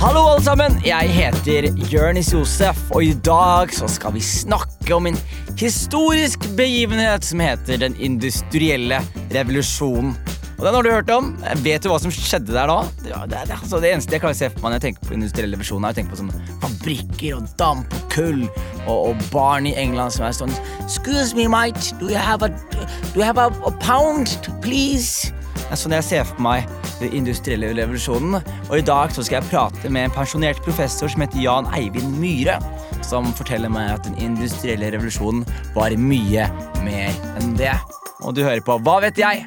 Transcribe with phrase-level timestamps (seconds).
[0.00, 0.78] Hallo, alle sammen.
[0.80, 5.18] Jeg heter Jørnis Josef, og i dag så skal vi snakke om en
[5.60, 9.02] historisk begivenhet som heter den industrielle
[9.34, 10.14] revolusjonen.
[10.56, 11.28] Og Den har du hørt om.
[11.60, 12.78] Vet du hva som skjedde der da?
[13.02, 15.10] Det, det, det, altså det eneste jeg klarer å se for meg når jeg tenker
[15.10, 19.24] på industriell revolusjon, er å tenke på sånne fabrikker og damp og kull og, og
[19.28, 21.92] barn i England som er sånn Excuse me, mate.
[22.00, 24.32] Do you have a, do you have a, a pound,
[24.64, 25.28] please?
[25.60, 28.40] Det er sånn jeg ser for meg den industrielle revolusjonen.
[28.68, 32.18] Og i dag så skal jeg prate med en pensjonert professor som heter Jan Eivind
[32.20, 32.58] Myhre.
[33.06, 36.46] Som forteller meg at den industrielle revolusjonen var mye
[36.84, 37.74] mer enn det.
[38.20, 39.46] Og du hører på Hva vet jeg?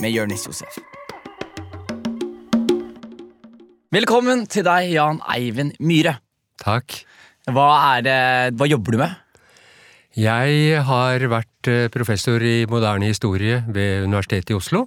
[0.00, 0.78] med Jonis Josef.
[3.92, 6.18] Velkommen til deg, Jan Eivind Myhre.
[6.62, 7.02] Takk.
[7.50, 8.20] Hva, er det,
[8.56, 9.16] hva jobber du med?
[10.20, 14.86] Jeg har vært eh, professor i moderne historie ved Universitetet i Oslo.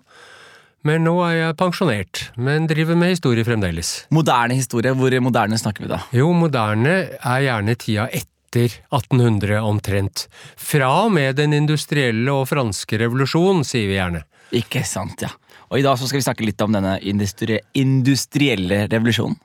[0.83, 3.93] Men nå er jeg pensjonert, men driver med historie fremdeles.
[4.11, 4.91] Moderne historie.
[4.91, 6.01] Hvor moderne snakker vi da?
[6.11, 10.25] Jo, moderne er gjerne tida etter 1800 omtrent.
[10.59, 14.25] Fra og med den industrielle og franske revolusjon, sier vi gjerne.
[14.59, 15.31] Ikke sant, ja.
[15.71, 19.39] Og i dag så skal vi snakke litt om denne industri industrielle revolusjonen.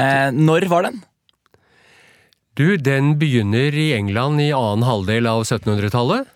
[0.00, 1.02] Eh, når var den?
[2.56, 6.32] Du, den begynner i England i annen halvdel av 1700-tallet.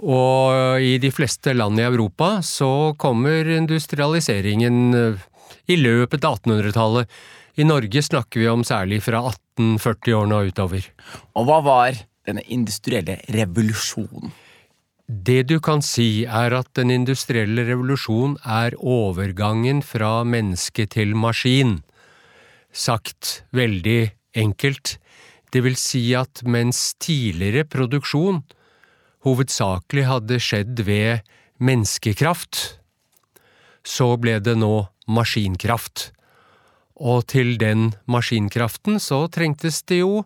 [0.00, 5.24] Og i de fleste land i Europa så kommer industrialiseringen eh,
[5.68, 7.10] i løpet av 1800-tallet.
[7.60, 10.86] I Norge snakker vi om særlig fra 1840-årene og utover.
[11.36, 11.98] Og hva var
[12.28, 14.32] denne industrielle revolusjonen?
[15.10, 21.80] Det du kan si er at den industrielle revolusjon er overgangen fra menneske til maskin.
[22.70, 24.94] Sagt veldig enkelt,
[25.50, 28.44] det vil si at mens tidligere produksjon
[29.26, 31.26] hovedsakelig hadde skjedd ved
[31.60, 32.80] menneskekraft,
[33.84, 36.10] så ble det nå maskinkraft.
[37.00, 40.24] Og til den maskinkraften så trengtes det jo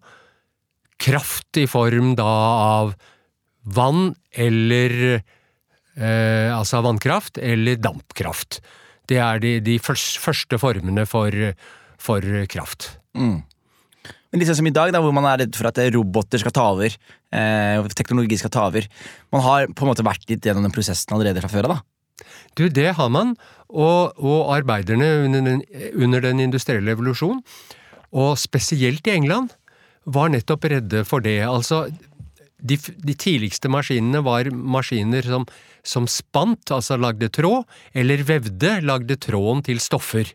[1.03, 2.31] kraft i form da
[2.79, 2.95] av
[3.65, 8.61] vann eller eh, altså vannkraft eller dampkraft.
[9.09, 11.35] Det er de, de første formene for,
[12.01, 12.95] for kraft.
[13.15, 13.43] Mm.
[14.35, 16.65] Men liksom som i dag, da, hvor man er redd for at roboter skal ta
[16.73, 16.91] over,
[17.31, 18.89] eh, teknologi skal ta over
[19.31, 21.85] Man har på en måte vært litt gjennom den prosessen allerede fra før av?
[22.59, 23.37] Du, det har man.
[23.71, 25.63] Og, og arbeiderne under den,
[25.95, 27.45] under den industrielle revolusjon,
[28.11, 29.55] og spesielt i England,
[30.05, 31.39] var nettopp redde for det.
[31.47, 31.85] Altså,
[32.59, 35.47] de, de, tidligste maskinene var maskiner som,
[35.87, 40.35] som spant, altså lagde tråd, eller vevde, lagde tråden til stoffer.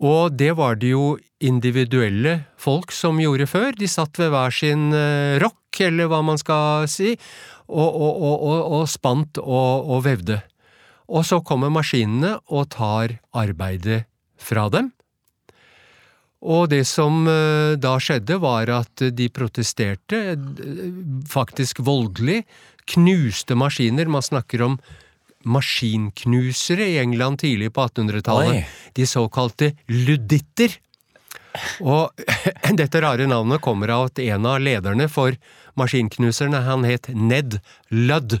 [0.00, 3.72] Og det var det jo individuelle folk som gjorde før.
[3.76, 7.14] De satt ved hver sin eh, rock, eller hva man skal si,
[7.70, 10.40] og, og, og, og spant og, vevde.
[11.10, 14.04] Og så kommer maskinene og tar arbeidet
[14.40, 14.90] fra dem.
[16.40, 20.90] Og det som eh, da skjedde, var at de protesterte, eh,
[21.28, 22.42] faktisk voldelig,
[22.90, 24.08] knuste maskiner.
[24.10, 24.78] Man snakker om
[25.48, 28.68] maskinknusere i England tidlig på 1800-tallet.
[28.96, 30.76] De såkalte luditter.
[31.82, 32.10] Og
[32.80, 35.36] dette rare navnet kommer av at en av lederne for
[35.80, 37.58] maskinknuserne, han het Ned
[37.90, 38.38] Ludd.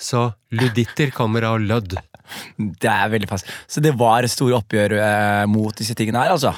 [0.00, 1.98] Så luditter kommer av lødd.
[2.56, 3.48] Det er veldig fast.
[3.68, 6.54] Så det var store oppgjør eh, mot disse tingene her, altså?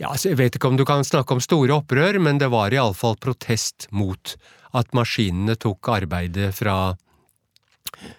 [0.00, 2.74] Ja, altså, Jeg vet ikke om du kan snakke om store opprør, men det var
[2.74, 4.34] iallfall protest mot
[4.76, 6.94] at maskinene tok arbeidet fra,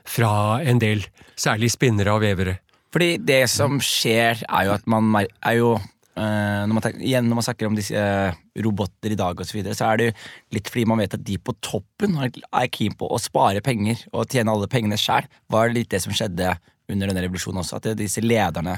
[0.05, 1.03] fra en del,
[1.35, 2.59] særlig spinnere og vevere.
[2.93, 5.73] Fordi det som skjer, er jo at man er jo
[6.13, 9.57] Uh, når, man, igjen, når man snakker om disse uh, roboter i dag, og så,
[9.57, 10.15] videre, så er det jo
[10.53, 14.29] litt fordi man vet at de på toppen er keen på å spare penger og
[14.29, 15.25] tjene alle pengene sjøl.
[15.49, 16.53] Var det litt det som skjedde
[16.91, 17.81] under denne revolusjonen også?
[17.81, 18.77] At disse lederne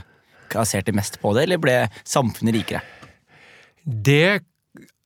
[0.51, 2.83] kasserte mest på det, eller ble samfunnet rikere?
[3.85, 4.41] Det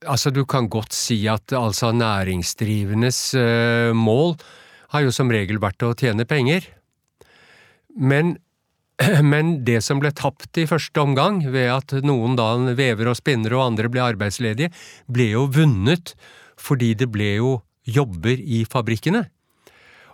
[0.07, 4.37] Altså, du kan godt si at altså næringsdrivendes uh, mål
[4.93, 6.69] har jo som regel vært å tjene penger.
[7.99, 8.37] Men,
[9.31, 13.55] men det som ble tapt i første omgang, ved at noen da vever og spinner
[13.55, 14.73] og andre ble arbeidsledige,
[15.07, 16.15] ble jo vunnet
[16.59, 17.51] fordi det ble jo
[17.87, 19.23] jobber i fabrikkene.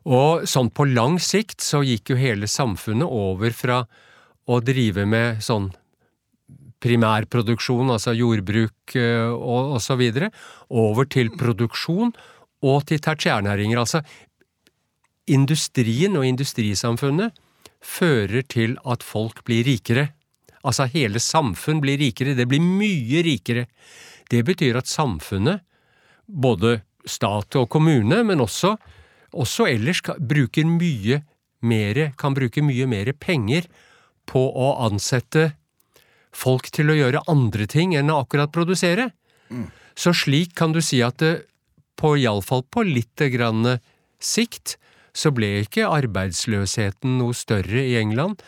[0.05, 3.79] Og sånn på lang sikt så gikk jo hele samfunnet over fra
[4.45, 5.71] å drive med sånn
[6.85, 10.29] primærproduksjon, altså jordbruk eh, og, og så videre,
[10.69, 12.13] over til produksjon
[12.65, 13.81] og til tertiærnæringer.
[13.81, 14.03] Altså,
[15.25, 17.33] industrien og industrisamfunnet
[17.85, 20.09] fører til at folk blir rikere.
[20.65, 22.33] Altså, hele samfunn blir rikere.
[22.37, 23.67] Det blir mye rikere.
[24.31, 25.61] Det betyr at samfunnet,
[26.25, 28.73] både stat og kommune, men også,
[29.37, 31.21] også ellers, bruker mye
[31.65, 33.69] mere, kan bruke mye mer penger
[34.25, 35.51] på å ansette
[36.35, 39.11] folk til å gjøre andre ting enn å akkurat produsere.
[39.95, 41.45] Så slik kan du si at det
[41.95, 43.77] på iallfall på litt grann
[44.19, 44.75] sikt
[45.15, 48.43] så ble ikke arbeidsløsheten noe større i England,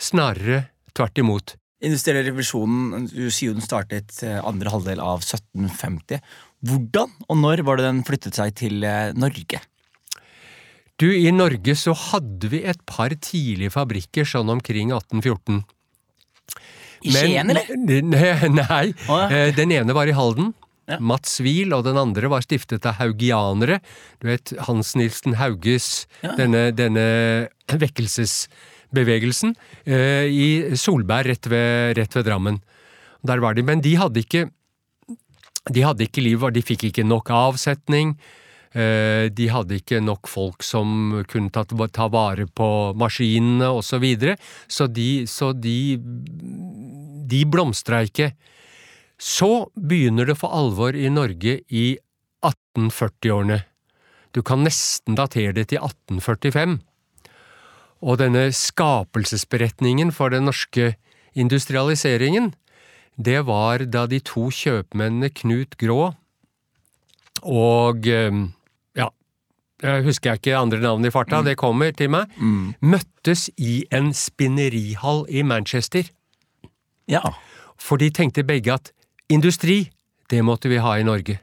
[0.00, 1.56] snarere tvert imot.
[1.82, 6.22] Industrielle revolusjonen du sier den startet eh, andre halvdel av 1750.
[6.62, 9.58] Hvordan og når var det den flyttet seg til eh, Norge?
[11.02, 15.64] Du, i Norge så hadde vi et par tidlige fabrikker sånn omkring 1814.
[17.02, 17.72] I Skien, eller?
[18.60, 19.22] Nei, ja.
[19.26, 20.52] eh, den ene var i Halden.
[20.90, 20.96] Ja.
[20.98, 23.78] Mats Wiel, og den andre var stiftet av haugianere.
[24.20, 26.34] Du vet, Hans Nilsen Hauges, Ja.
[26.36, 29.54] denne, denne vekkelsesbevegelsen,
[29.86, 32.60] eh, i Solberg rett ved, rett ved Drammen.
[33.24, 34.50] Der var de, men de hadde ikke
[35.70, 38.16] de hadde ikke liv, de fikk ikke nok avsetning.
[38.74, 43.84] eh, De hadde ikke nok folk som kunne ta, ta vare på maskinene osv.
[43.86, 44.36] Så, videre.
[44.66, 45.98] så de, så de,
[47.28, 48.32] de blomstra ikke.
[49.22, 51.84] Så begynner det for alvor i Norge i
[52.42, 53.60] 1840-årene.
[54.34, 56.80] Du kan nesten datere det til 1845.
[58.02, 60.96] Og denne skapelsesberetningen for den norske
[61.38, 62.50] industrialiseringen,
[63.14, 66.14] det var da de to kjøpmennene Knut Grå
[67.42, 68.32] og eh,
[68.98, 69.08] ja,
[69.82, 72.30] jeg husker ikke andre navn i farta, det kommer til meg,
[72.80, 76.06] møttes i en spinnerihall i Manchester.
[77.10, 77.22] Ja.
[77.78, 78.92] For de tenkte begge at
[79.32, 79.90] industri,
[80.30, 81.38] det måtte vi ha i Norge.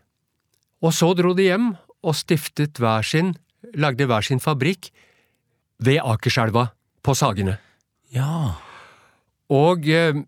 [0.81, 1.74] Og så dro de hjem
[2.06, 3.33] og stiftet hver sin,
[3.75, 4.91] lagde hver sin fabrikk
[5.83, 6.69] ved Akerselva,
[7.03, 7.57] på Sagene.
[8.12, 8.59] Ja.
[9.50, 10.24] Og eh,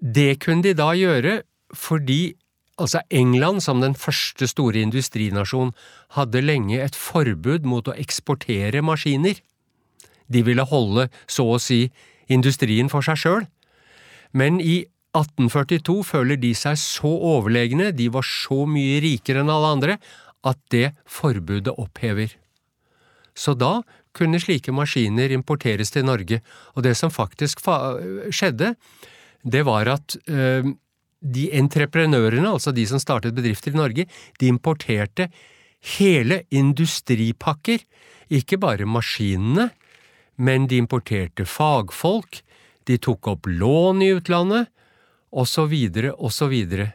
[0.00, 1.42] det kunne de da gjøre
[1.76, 2.34] fordi
[2.80, 5.74] altså England, som den første store industrinasjon,
[6.16, 9.38] hadde lenge et forbud mot å eksportere maskiner.
[10.32, 11.90] De ville holde, så å si,
[12.30, 13.46] industrien for seg sjøl.
[14.32, 19.72] Men i 1842 føler de seg så overlegne, de var så mye rikere enn alle
[19.74, 19.96] andre,
[20.46, 22.36] at det forbudet opphever.
[23.34, 23.80] Så da
[24.16, 26.40] kunne slike maskiner importeres til Norge,
[26.74, 27.96] og det som faktisk fa
[28.30, 28.74] skjedde,
[29.42, 30.66] det var at øh,
[31.20, 34.06] de entreprenørene, altså de som startet bedrifter i Norge,
[34.40, 35.30] de importerte
[35.96, 37.82] hele industripakker,
[38.30, 39.70] ikke bare maskinene,
[40.40, 42.42] men de importerte fagfolk,
[42.88, 44.70] de tok opp lån i utlandet,
[45.30, 46.92] og så videre og så videre.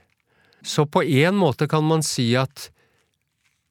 [0.66, 2.70] Så på en måte kan man si at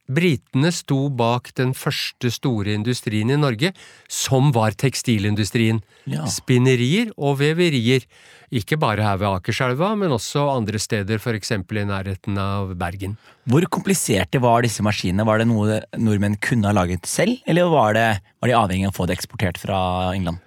[0.05, 3.71] Britene sto bak den første store industrien i Norge,
[4.05, 5.79] som var tekstilindustrien.
[6.05, 6.27] Ja.
[6.29, 8.05] Spinnerier og veverier.
[8.53, 13.17] Ikke bare her ved Akerselva, men også andre steder, eksempel i nærheten av Bergen.
[13.49, 15.25] Hvor kompliserte var disse maskinene?
[15.25, 18.93] Var det noe nordmenn kunne ha laget selv, eller var, det, var de avhengig av
[18.93, 19.79] å få det eksportert fra
[20.13, 20.45] England?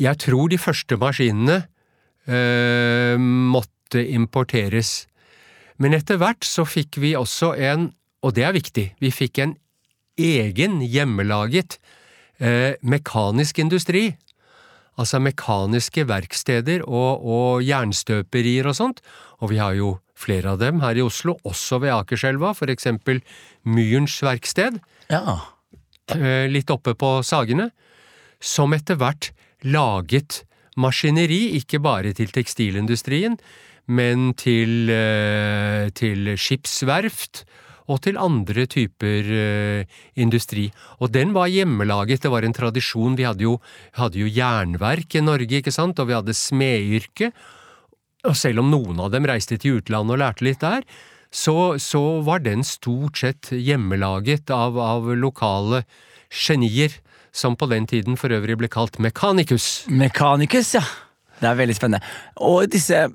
[0.00, 1.66] Jeg tror de første maskinene
[2.28, 5.06] måtte importeres.
[5.80, 7.88] Men etter hvert så fikk vi også en,
[8.22, 9.54] og det er viktig, vi fikk en
[10.20, 11.78] egen hjemmelaget
[12.40, 14.10] eh, mekanisk industri.
[15.00, 19.00] Altså mekaniske verksteder og, og jernstøperier og sånt.
[19.40, 23.22] Og vi har jo flere av dem her i Oslo, også ved Akerselva, for eksempel
[23.64, 24.76] Myrens verksted
[25.08, 25.38] Ja.
[26.12, 27.70] eh, litt oppe på Sagene,
[28.40, 29.30] som etter hvert
[29.64, 30.42] laget
[30.80, 33.36] maskineri, ikke bare til tekstilindustrien,
[33.90, 37.44] men til, eh, til skipsverft
[37.90, 40.68] og til andre typer eh, industri.
[41.00, 43.16] Og den var hjemmelaget, det var en tradisjon.
[43.18, 43.56] Vi hadde jo,
[43.98, 47.32] hadde jo jernverk i Norge, ikke sant, og vi hadde smedyrke.
[48.28, 50.86] Og selv om noen av dem reiste til utlandet og lærte litt der,
[51.30, 55.84] så, så var den stort sett hjemmelaget av, av lokale
[56.30, 56.94] genier,
[57.32, 59.86] som på den tiden for øvrig ble kalt Mechanicus.
[59.88, 60.84] Mekanikus, ja.
[61.40, 62.04] Det er veldig spennende.
[62.44, 63.06] Og disse,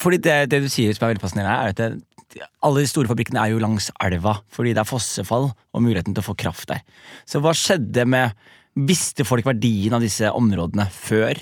[0.00, 3.08] fordi det, det du sier som er veldig fascinerende, er at det, alle de store
[3.10, 6.70] fabrikkene er jo langs elva, fordi det er fossefall og muligheten til å få kraft
[6.72, 6.82] der.
[7.28, 8.36] Så hva skjedde med
[8.76, 11.38] Visste folk verdien av disse områdene før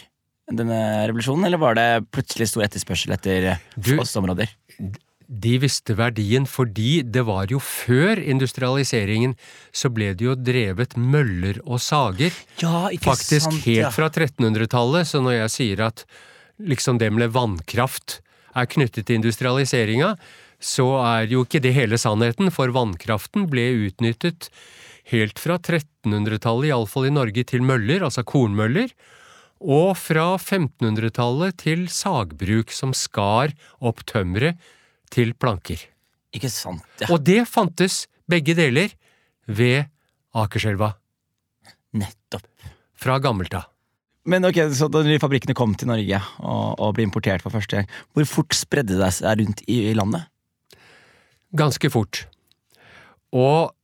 [0.54, 0.76] denne
[1.08, 4.52] revolusjonen, eller var det plutselig stor etterspørsel etter fossområder?
[5.34, 9.34] De visste verdien fordi det var jo før industrialiseringen
[9.74, 12.34] så ble det jo drevet møller og sager.
[12.62, 13.90] Ja, Faktisk sant, helt ja.
[13.94, 16.04] fra 1300-tallet, så når jeg sier at
[16.62, 18.20] liksom det med vannkraft
[18.54, 20.14] er knyttet til industrialiseringa,
[20.62, 24.48] så er jo ikke det hele sannheten, for vannkraften ble utnyttet
[25.10, 28.94] helt fra 1300-tallet, iallfall i Norge, til møller, altså kornmøller,
[29.64, 34.60] og fra 1500-tallet til sagbruk som skar opp tømmeret
[35.12, 35.82] til planker.
[36.34, 37.08] Ikke sant, ja.
[37.12, 38.94] Og det fantes begge deler
[39.46, 39.90] ved
[40.34, 40.94] Akerselva
[41.94, 42.48] Nettopp.
[42.98, 43.68] fra gammelt av.
[44.24, 47.76] Men ok, så da de fabrikkene kom til Norge og, og ble importert for første
[47.76, 50.24] gang, hvor fort spredde det seg rundt i, i landet?
[51.54, 52.24] Ganske fort.
[53.36, 53.74] Og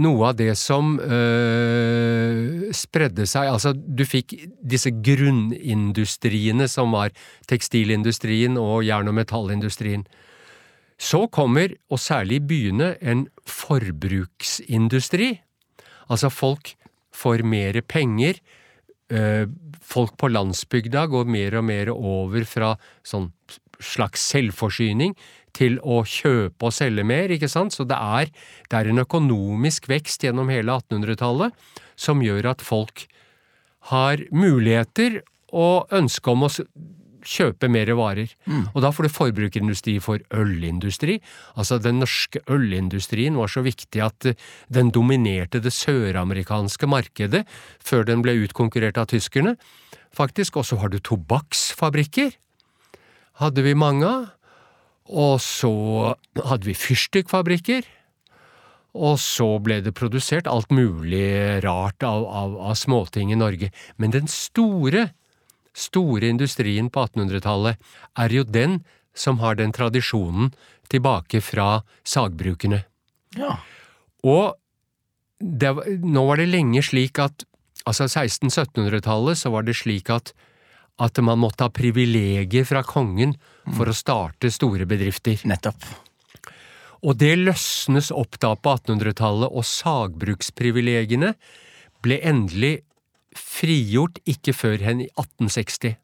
[0.00, 4.34] noe av det som øh, spredde seg Altså, du fikk
[4.64, 7.12] disse grunnindustriene som var
[7.50, 10.06] tekstilindustrien og jern- og metallindustrien.
[10.96, 15.34] Så kommer, og særlig i byene, en forbruksindustri.
[16.08, 16.74] Altså, folk
[17.12, 18.40] får mer penger.
[19.10, 19.46] øh,
[19.82, 23.32] Folk på landsbygda går mer og mer over fra sånn
[23.82, 25.16] slags selvforsyning
[25.56, 27.74] til å kjøpe og selge mer, ikke sant?
[27.74, 28.32] Så det er,
[28.70, 31.54] det er en økonomisk vekst gjennom hele 1800-tallet
[31.98, 33.06] som gjør at folk
[33.92, 36.52] har muligheter og ønske om å
[37.22, 38.32] kjøpe mer varer.
[38.74, 41.20] Og da får du forbrukerindustri for ølindustri.
[41.54, 44.38] Altså den norske ølindustrien var så viktig at eh,
[44.72, 47.44] den dominerte det søramerikanske markedet
[47.78, 49.56] før den ble utkonkurrert av tyskerne.
[50.12, 52.34] Faktisk også har du tobakksfabrikker.
[53.40, 54.30] Hadde vi mange av.
[55.12, 55.72] Og så
[56.40, 57.84] hadde vi fyrstikkfabrikker.
[58.92, 63.70] Og så ble det produsert alt mulig rart av, av, av småting i Norge.
[63.96, 65.10] Men den store,
[65.72, 67.80] store industrien på 1800-tallet
[68.20, 68.82] er jo den
[69.16, 70.52] som har den tradisjonen
[70.92, 72.82] tilbake fra sagbrukene.
[73.36, 73.56] Ja.
[74.24, 74.56] Og
[75.40, 75.72] det,
[76.04, 77.44] nå var det lenge slik at
[77.88, 80.32] altså 1600-1700-tallet så var det slik at,
[81.00, 83.34] at man måtte ha privilegier fra kongen
[83.76, 85.40] for å starte store bedrifter.
[85.48, 85.86] Nettopp.
[87.02, 91.32] Og det løsnes opp da på 1800-tallet, og sagbruksprivilegiene
[92.02, 92.76] ble endelig
[93.38, 95.96] frigjort ikke før hen i 1860.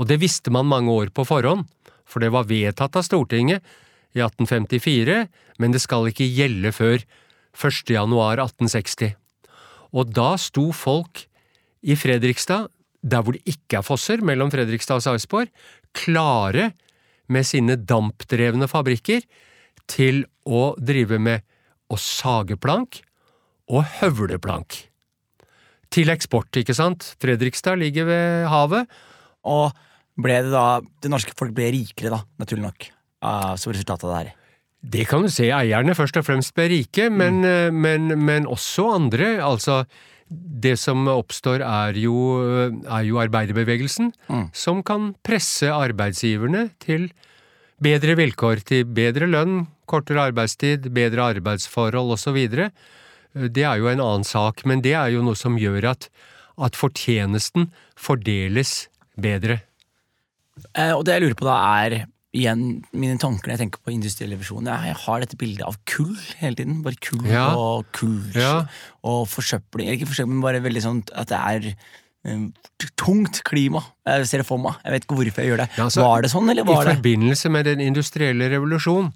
[0.00, 1.68] Og det visste man mange år på forhånd,
[2.08, 3.62] for det var vedtatt av Stortinget
[4.16, 5.26] i 1854,
[5.62, 6.98] men det skal ikke gjelde før
[7.54, 7.92] 1.
[7.94, 9.14] januar 1860.
[9.94, 11.26] Og da sto folk
[11.82, 12.70] i Fredrikstad,
[13.02, 15.52] der hvor det ikke er fosser, mellom Fredrikstad og Sarpsborg,
[15.96, 16.70] klare
[17.30, 19.24] med sine dampdrevne fabrikker
[19.90, 21.46] til å drive med
[21.90, 23.00] å sage plank
[23.70, 24.84] og høvle plank.
[25.90, 27.14] Til eksport, ikke sant?
[27.22, 28.90] Fredrikstad ligger ved havet.
[29.50, 29.72] Og
[30.20, 32.86] ble det da Det norske folk ble rikere, da, naturlig nok,
[33.24, 34.36] ah, som resultat av det her.
[34.80, 38.86] Det kan du se, eierne først og fremst ble rike, men, eh, men, men også
[38.96, 39.34] andre.
[39.44, 39.82] Altså,
[40.30, 42.14] det som oppstår er jo,
[42.86, 44.12] er jo arbeiderbevegelsen,
[44.54, 47.08] som kan presse arbeidsgiverne til
[47.82, 52.38] bedre vilkår, til bedre lønn, kortere arbeidstid, bedre arbeidsforhold osv.
[53.34, 56.06] Det er jo en annen sak, men det er jo noe som gjør at,
[56.62, 58.86] at fortjenesten fordeles
[59.18, 59.60] bedre.
[60.74, 62.04] Eh, og det jeg lurer på da, er
[62.36, 64.68] igjen mine tanker når jeg tenker på industriell revisjon.
[64.70, 66.82] Jeg, har dette bildet av kull hele tiden.
[66.84, 67.48] Bare kull Ja.
[67.56, 68.66] og kull Ja.
[69.02, 69.90] og forsøpling.
[69.90, 71.74] Ikke forsøpling, men bare veldig sånn at det er
[72.24, 72.46] eh,
[72.96, 73.82] tungt klima.
[74.06, 74.76] Jeg ser det for meg.
[74.84, 75.68] Jeg vet ikke hvorfor jeg gjør det.
[75.76, 79.12] Ja, altså, var det sånn, eller var det I forbindelse med den industrielle revolusjon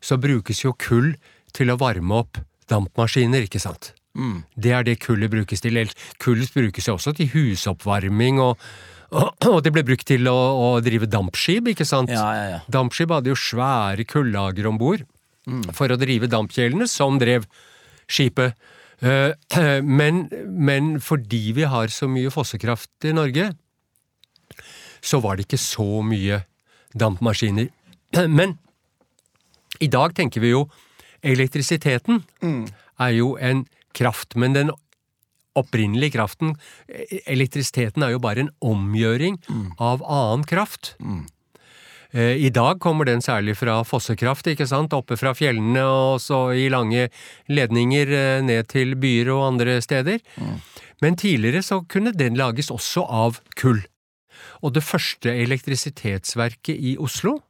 [0.00, 1.16] så brukes jo kull
[1.52, 3.92] til å varme opp dampmaskiner, ikke sant?
[4.16, 4.44] Mm.
[4.56, 5.74] Det er det kullet brukes til.
[6.22, 8.56] Kullet brukes jo også til husoppvarming, og,
[9.50, 12.12] og, det ble brukt til å, å drive dampskip, ikke sant?
[12.12, 12.62] Ja, ja, ja.
[12.72, 15.04] Dampskip hadde jo svære kullager om bord
[15.76, 17.44] for å drive dampkjelene, som drev
[18.08, 18.56] skipet.
[19.04, 19.34] Eh,
[20.00, 23.50] Men, men fordi vi har så mye fossekraft i Norge,
[25.04, 26.40] så var det ikke så mye
[26.96, 27.68] dampmaskiner.
[28.38, 28.56] Men
[29.82, 30.64] i dag tenker vi jo
[31.24, 32.22] elektrisiteten
[33.00, 34.70] er jo en kraft, men den
[35.58, 36.56] opprinnelige kraften,
[37.30, 39.38] elektrisiteten er jo bare en omgjøring
[39.78, 40.94] av annen kraft.
[40.98, 41.24] Mm.
[42.14, 46.68] I dag kommer den særlig fra fossekraft, ikke sant, oppe fra fjellene og så i
[46.70, 47.08] lange
[47.50, 50.22] ledninger eh, ned til byer og andre steder.
[51.02, 53.82] Men tidligere så kunne den lages også av kull.
[54.62, 57.40] Og det første elektrisitetsverket i Oslo,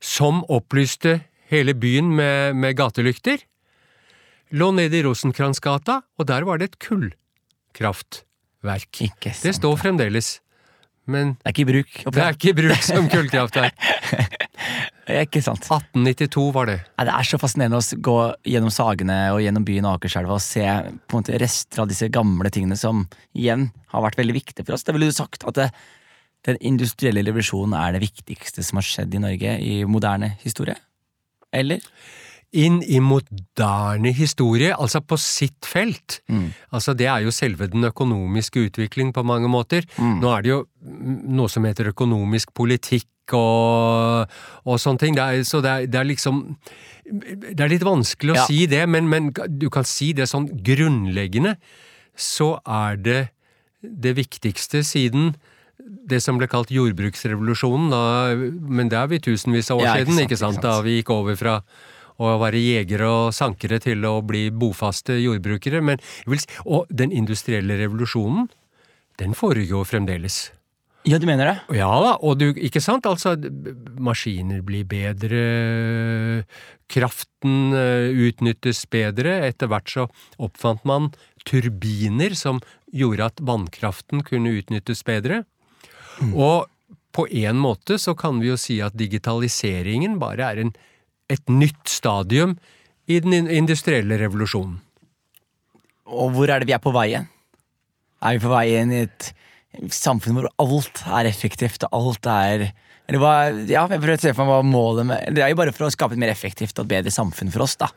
[0.00, 1.18] som opplyste
[1.52, 3.44] hele byen med, med gatelykter,
[4.52, 8.90] lå nede i Rosenkransgata, og der var det et kullkraftverk.
[9.08, 9.46] Ikke sant.
[9.48, 10.28] Det står fremdeles,
[11.10, 11.92] men Det er ikke i bruk.
[12.14, 13.74] det er ikke i bruk som kullkraftverk.
[15.12, 15.64] Ikke sant.
[15.66, 16.76] 1892 var det.
[16.94, 18.18] Nei, det er så fascinerende å gå
[18.48, 22.48] gjennom Sagene og gjennom byen Akerselva og se på en måte rester av disse gamle
[22.54, 23.02] tingene som
[23.34, 24.86] igjen har vært veldig viktige for oss.
[24.86, 25.66] Det ville du sagt at det,
[26.46, 30.78] den industrielle revolusjonen er det viktigste som har skjedd i Norge i moderne historie?
[31.52, 31.82] Eller?
[32.52, 36.18] Inn i moderne historie, altså på sitt felt.
[36.28, 36.50] Mm.
[36.76, 39.86] Altså Det er jo selve den økonomiske utvikling på mange måter.
[39.96, 40.18] Mm.
[40.20, 40.58] Nå er det jo
[41.32, 44.28] noe som heter økonomisk politikk og,
[44.68, 45.16] og sånne ting.
[45.16, 46.42] Det er, så det er, det er liksom
[47.08, 48.44] Det er litt vanskelig å Ja.
[48.46, 51.56] si det, men, men du kan si det sånn grunnleggende,
[52.14, 53.20] så er det
[53.82, 55.32] det viktigste siden
[56.06, 58.02] det som ble kalt jordbruksrevolusjonen, da,
[58.70, 60.58] men det er vi tusenvis av år Ja, ikke siden, ikke sant?
[60.58, 60.62] ikke sant.
[60.62, 61.56] Da vi gikk over fra
[62.20, 65.82] å være jegere og sankere til å bli bofaste jordbrukere.
[65.84, 66.02] Men,
[66.64, 68.50] og den industrielle revolusjonen,
[69.20, 70.48] den foregår fremdeles.
[71.02, 71.78] Ja, du mener det?
[71.80, 73.34] Ja da, og du, ikke sant, altså,
[73.98, 75.40] maskiner blir bedre,
[76.92, 80.06] kraften eh, utnyttes bedre, etter hvert så
[80.38, 81.10] oppfant man
[81.48, 82.60] turbiner som
[82.94, 85.42] gjorde at vannkraften kunne utnyttes bedre.
[86.30, 86.68] Og
[87.12, 90.72] på en måte så kan vi jo si at digitaliseringen bare er en,
[91.32, 92.56] et nytt stadium
[93.10, 94.78] i den industrielle revolusjonen.
[96.12, 97.28] Og hvor er det vi er på vei igjen?
[98.22, 99.32] Er vi på vei inn i et
[99.92, 102.66] samfunn hvor alt er effektivt, og alt er
[103.08, 103.32] eller hva,
[103.66, 105.88] ja, jeg prøver å se for meg hva målet med Det er jo bare for
[105.88, 107.90] å skape et mer effektivt og bedre samfunn for oss, da.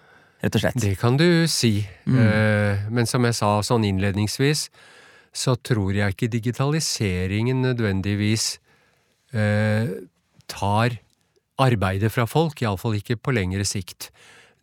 [0.44, 0.80] Rett og slett.
[0.82, 4.68] Det kan du si, Eh, men som jeg sa sånn innledningsvis,
[5.36, 8.60] så tror jeg ikke digitaliseringen nødvendigvis
[9.34, 9.90] eh,
[10.52, 10.98] tar
[11.62, 14.10] arbeidet fra folk, iallfall ikke på lengre sikt.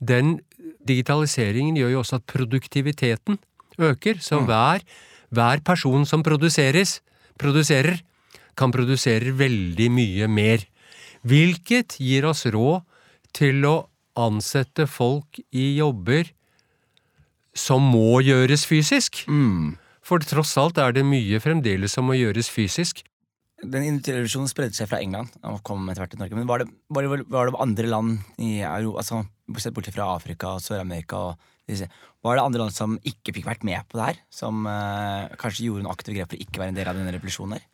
[0.03, 0.41] Den
[0.89, 3.39] digitaliseringen gjør jo også at produktiviteten
[3.79, 4.83] øker, så hver,
[5.31, 7.01] hver person som produseres,
[7.39, 8.03] produserer,
[8.57, 10.67] kan produsere veldig mye mer.
[11.23, 12.83] Hvilket gir oss råd
[13.33, 13.77] til å
[14.19, 16.29] ansette folk i jobber
[17.57, 19.25] som må gjøres fysisk.
[19.29, 19.79] Mm.
[20.05, 23.05] For tross alt er det mye fremdeles som må gjøres fysisk.
[23.63, 26.39] Den industrielle revolusjonen spredde seg fra England og kom etter hvert til Norge.
[26.39, 29.21] Men var det, var det, var det andre land i Europa, altså,
[29.63, 31.87] sett bortsett fra Afrika og Sør-Amerika og disse,
[32.23, 34.19] Var det andre land som ikke fikk vært med på det her?
[34.35, 37.15] Som eh, kanskje gjorde noen aktive grep for å ikke være en del av denne
[37.15, 37.69] revolusjonen her?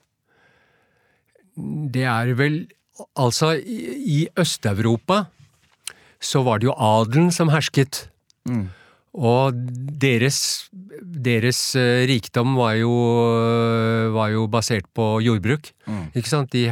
[1.97, 2.67] Det er vel
[3.15, 5.29] Altså, i i Øst-Europa
[6.19, 8.09] så var det jo adelen som hersket.
[8.49, 8.65] Mm.
[9.17, 9.57] Og
[9.99, 10.69] deres,
[11.01, 12.93] deres eh, rikdom var jo,
[14.15, 15.73] var jo basert på jordbruk.
[15.89, 16.03] Mm.
[16.19, 16.53] Ikke sant?
[16.53, 16.67] De,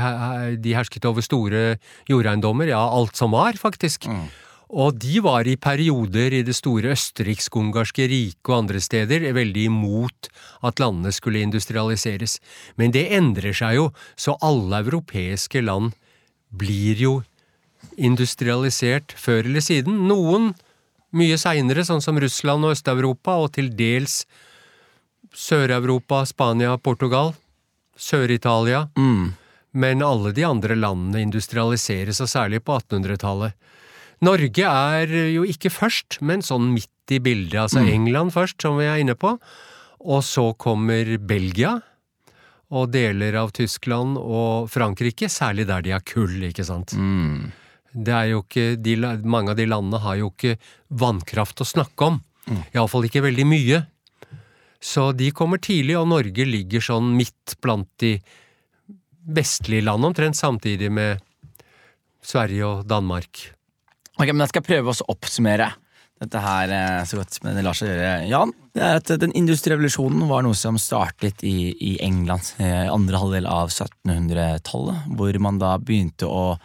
[0.61, 1.79] de hersket over store
[2.11, 4.09] jordeiendommer, ja, alt som var, faktisk.
[4.11, 4.27] Mm.
[4.67, 10.29] Og de var i perioder i det store østerriksk-ungarske riket og andre steder veldig imot
[10.67, 12.41] at landene skulle industrialiseres.
[12.75, 13.87] Men det endrer seg jo,
[14.19, 15.95] så alle europeiske land
[16.51, 17.15] blir jo
[17.97, 20.03] industrialisert før eller siden.
[20.11, 20.53] Noen
[21.17, 24.25] mye seinere, sånn som Russland og Øst-Europa, og til dels
[25.37, 27.35] Sør-Europa, Spania, Portugal,
[27.97, 28.87] Sør-Italia.
[28.99, 29.35] Mm.
[29.77, 33.57] Men alle de andre landene industrialiseres, og særlig på 1800-tallet.
[34.25, 37.59] Norge er jo ikke først, men sånn midt i bildet.
[37.67, 39.35] Altså England først, som vi er inne på.
[40.07, 41.77] Og så kommer Belgia.
[42.75, 46.97] Og deler av Tyskland og Frankrike, særlig der de har kull, ikke sant.
[46.99, 47.53] Mm.
[47.97, 50.57] Det er jo ikke, de, mange av de landene har jo ikke
[51.01, 52.19] vannkraft å snakke om.
[52.75, 53.81] Iallfall ikke veldig mye.
[54.83, 58.19] Så de kommer tidlig, og Norge ligger sånn midt blant de
[59.27, 61.25] vestlige landene, omtrent samtidig med
[62.27, 63.49] Sverige og Danmark.
[64.17, 65.73] Ok, men Jeg skal prøve å oppsummere
[66.17, 68.13] dette her eh, så godt som det lar seg gjøre.
[68.31, 72.71] Jan, det er at Den industrielle revolusjonen var noe som startet i, i England i
[72.89, 76.57] andre halvdel av 1700-tallet, hvor man da begynte å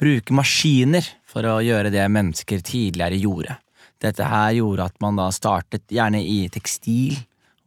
[0.00, 3.56] bruke maskiner for å gjøre det mennesker tidligere gjorde.
[4.00, 7.18] Dette her gjorde at man da startet gjerne i tekstil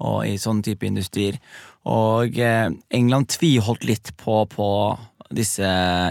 [0.03, 1.37] og i sånne type industrier.
[1.89, 4.67] Og eh, England tviholdt litt på, på
[5.33, 5.67] disse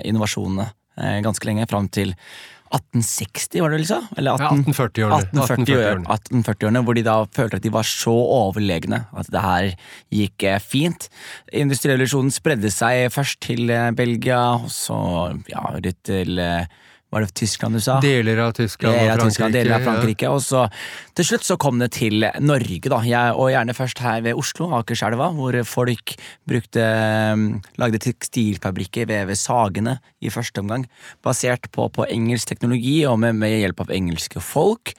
[0.06, 2.14] innovasjonene eh, ganske lenge, fram til
[2.72, 3.98] 1860, var det vel så?
[4.16, 5.18] Eller Ja, 1840-årene.
[5.28, 9.68] 1840-årene, 1840-årene, hvor de da følte at de var så overlegne at det her
[10.14, 11.08] gikk eh, fint.
[11.52, 14.96] Industrirevolusjonen spredde seg først til eh, Belgia, og så
[15.52, 15.66] ja,
[16.08, 16.64] til eh,
[17.12, 17.98] Var det Tyskland du sa?
[18.00, 19.28] Deler av Tyskland Deler og Frankrike.
[19.28, 20.30] Tyskland, deler av ja.
[20.32, 20.62] Og så
[21.18, 23.02] til slutt så kom det til Norge, da.
[23.04, 26.14] Jeg, og gjerne først her ved Oslo, Akerselva, hvor folk
[26.48, 26.86] brukte
[27.36, 27.44] um,
[27.82, 30.88] lagde tekstilfabrikker ved Sagene i første omgang,
[31.24, 34.96] basert på, på engelsk teknologi og med, med hjelp av engelske folk.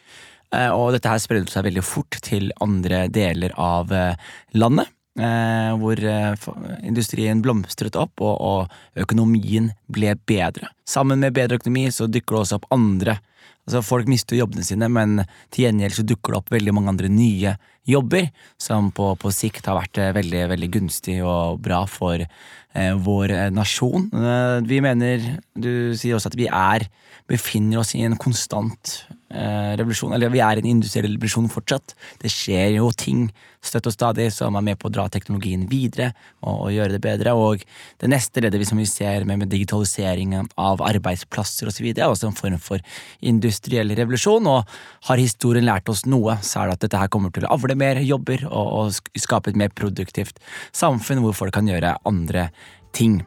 [0.53, 4.91] Eh, og dette her spredde seg veldig fort til andre deler av eh, landet.
[5.13, 6.45] Eh, hvor eh,
[6.81, 10.71] industrien blomstret opp, og, og økonomien ble bedre.
[10.89, 13.19] Sammen med bedre økonomi så dukker det også opp andre
[13.63, 15.21] Altså Folk mister jobbene sine, men
[15.53, 17.53] til gjengjeld så dukker det opp veldig mange andre nye
[17.87, 18.27] jobber,
[18.59, 23.31] som på, på sikt har vært eh, veldig, veldig gunstig og bra for eh, vår
[23.31, 24.09] eh, nasjon.
[24.11, 26.89] Eh, vi mener, du sier også at vi er
[27.31, 28.97] befinner oss i en konstant
[29.33, 31.95] revolusjon, eller vi er i en industriell revolusjon fortsatt.
[32.21, 33.27] Det skjer jo ting
[33.63, 36.11] støtt og stadig som er med på å dra teknologien videre
[36.43, 37.35] og, og gjøre det bedre.
[37.39, 37.63] Og
[38.03, 42.29] det neste leddet vi som vi ser med, med digitaliseringen av arbeidsplasser osv., er også
[42.29, 42.83] en form for
[43.23, 44.49] industriell revolusjon.
[44.51, 44.75] Og
[45.09, 47.77] har historien lært oss noe, så er det at dette her kommer til å avle
[47.79, 50.41] mer jobber og, og skape et mer produktivt
[50.75, 52.49] samfunn hvor folk kan gjøre andre
[52.93, 53.21] ting.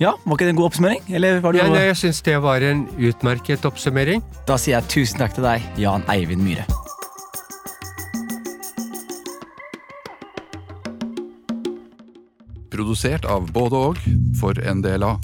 [0.00, 1.02] Ja, Var ikke det en god oppsummering?
[1.12, 1.76] Eller var det Ja, noe...
[1.76, 4.22] nei, jeg syns det var en utmerket oppsummering.
[4.48, 6.64] Da sier jeg tusen takk til deg, Jan Eivind Myhre.
[12.70, 14.00] Produsert av både og
[14.40, 15.16] for NDLA.